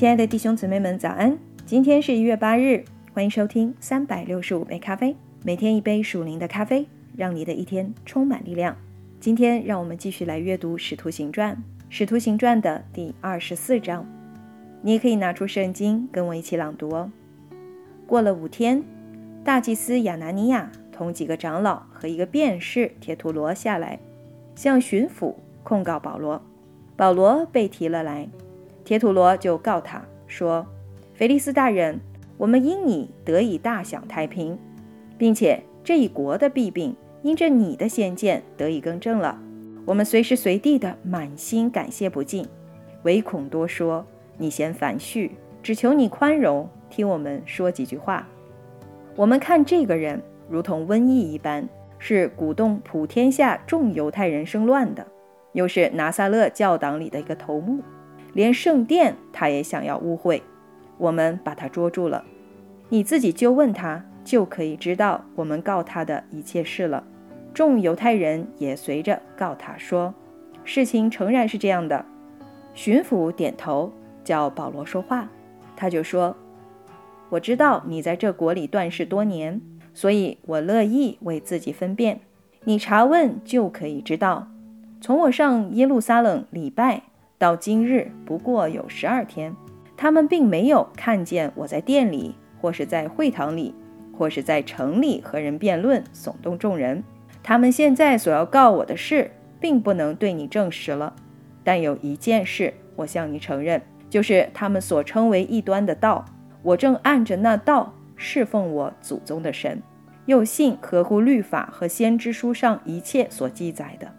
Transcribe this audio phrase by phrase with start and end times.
[0.00, 1.36] 亲爱的弟兄姊妹们，早安！
[1.66, 2.82] 今天是一月八日，
[3.12, 5.14] 欢迎收听三百六十五杯咖啡，
[5.44, 8.74] 每天一杯属灵的咖啡，让你的一天充满力量。
[9.20, 11.54] 今天让我们继续来阅读《使徒行传》，
[11.90, 14.06] 《使徒行传》的第二十四章。
[14.80, 17.12] 你可以拿出圣经跟我一起朗读哦。
[18.06, 18.82] 过了五天，
[19.44, 24.00] 大祭司亚拿尼亚同几个长老和一个辩士铁图罗下来，
[24.54, 26.40] 向巡抚控告保罗。
[26.96, 28.26] 保罗被提了来。
[28.90, 30.66] 铁土罗就告他说
[31.14, 32.00] ：“菲利斯大人，
[32.36, 34.58] 我们因你得以大享太平，
[35.16, 39.38] 并且这一国的弊病因着你的先见得以更正了。
[39.84, 42.44] 我们随时随地的满心感谢不尽，
[43.04, 44.04] 唯恐多说，
[44.36, 45.30] 你嫌繁絮，
[45.62, 48.26] 只求你宽容，听我们说几句话。
[49.14, 51.68] 我们看这个人如同瘟疫一般，
[52.00, 55.06] 是鼓动普天下众犹太人生乱的，
[55.52, 57.80] 又是拿撒勒教党里的一个头目。”
[58.32, 60.40] 连圣殿他也想要污秽，
[60.98, 62.24] 我们把他捉住了。
[62.88, 67.04] 你自己就问他，就可以知道我们告他的一切事了。
[67.52, 70.14] 众犹太人也随着告他说，
[70.64, 72.04] 事情诚然是这样的。
[72.74, 73.92] 巡抚点头，
[74.22, 75.28] 叫保罗说话，
[75.76, 76.36] 他就说
[77.30, 79.60] ：“我知道你在这国里断事多年，
[79.92, 82.20] 所以我乐意为自己分辨。
[82.64, 84.46] 你查问就可以知道，
[85.00, 87.02] 从我上耶路撒冷礼拜。”
[87.40, 89.56] 到今日不过有十二天，
[89.96, 93.74] 他们并没有看见我在店里，或是在会堂里，
[94.12, 97.02] 或是在城里和人辩论，耸动众人。
[97.42, 101.14] 他们现在所要告我的事，并不能对你证实了。
[101.64, 103.80] 但有一件事，我向你承认，
[104.10, 106.26] 就是他们所称为异端的道，
[106.62, 109.82] 我正按着那道侍奉我祖宗的神，
[110.26, 114.12] 又信合乎律法和先知书上一切所记载的，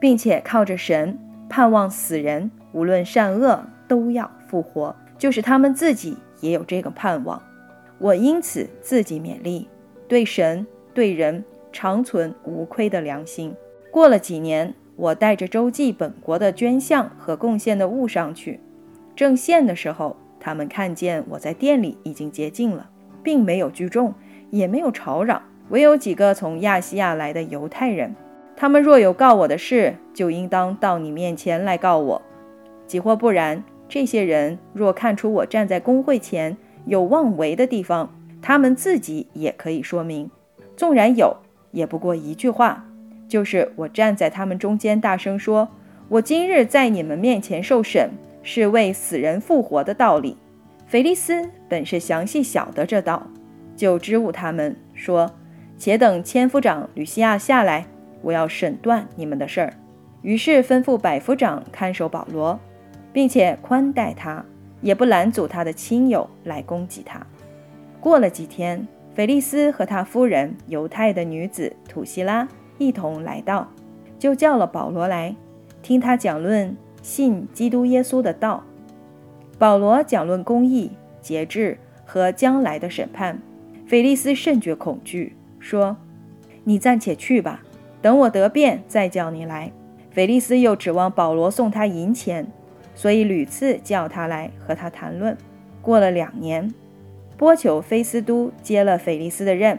[0.00, 1.16] 并且靠着神。
[1.48, 7.42] 盼望死人无论善恶都要复活，就是他们自己也有这个盼望。
[7.98, 9.66] 我因此自己勉励，
[10.06, 13.54] 对神对人长存无亏的良心。
[13.90, 18.60] 过了几年，我带着周记本国的捐项和贡献的物上去，
[19.16, 22.88] 正献的时候，他们看见我在店里已经洁净了，
[23.22, 24.14] 并没有聚众，
[24.50, 28.14] 也没有吵嚷，唯有几个从亚细亚来的犹太人。
[28.60, 32.20] 他们若有告我的事，就应当到你面前来告我；
[32.88, 40.28] 即或不然，这些人若看出我站在公会前有妄为的地方，他们自己也可以说明。
[40.76, 41.36] 纵然有，
[41.70, 42.84] 也不过一句话，
[43.28, 45.68] 就是我站在他们中间大声说
[46.10, 48.10] ：“我今日在你们面前受审，
[48.42, 50.36] 是为死人复活的道理。”
[50.88, 53.28] 菲利斯本是详细晓得这道，
[53.76, 55.30] 就支吾他们说
[55.78, 57.86] ：“且等千夫长吕西亚下来。”
[58.22, 59.74] 我要审断你们的事儿，
[60.22, 62.58] 于是吩咐百夫长看守保罗，
[63.12, 64.44] 并且宽待他，
[64.80, 67.24] 也不拦阻他的亲友来攻击他。
[68.00, 72.46] 过了几天，腓利斯和他夫人犹太的女子土希拉
[72.78, 73.68] 一同来到，
[74.18, 75.34] 就叫了保罗来，
[75.82, 78.64] 听他讲论信基督耶稣的道。
[79.58, 83.40] 保罗讲论公义、节制和将来的审判，
[83.86, 85.96] 腓利斯甚觉恐惧，说
[86.62, 87.62] ：“你暂且去吧。”
[88.00, 89.72] 等我得便，再叫你来。
[90.10, 92.46] 菲利斯又指望保罗送他银钱，
[92.94, 95.36] 所以屡次叫他来和他谈论。
[95.80, 96.72] 过了两年，
[97.36, 99.78] 波求菲斯都接了菲利斯的任。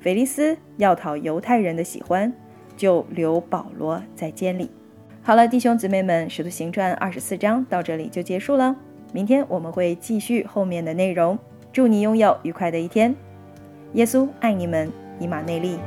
[0.00, 2.32] 菲利斯要讨犹太人的喜欢，
[2.76, 4.70] 就留保罗在监里。
[5.22, 8.76] 好了，弟兄姊妹们，《使徒行传》二十四章到这里就结束了。
[9.12, 11.38] 明天我们会继续后面的内容。
[11.72, 13.14] 祝你拥有愉快的一天。
[13.94, 15.78] 耶稣爱你们，以马内利。